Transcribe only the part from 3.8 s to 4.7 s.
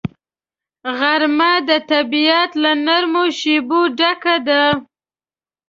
ډکه ده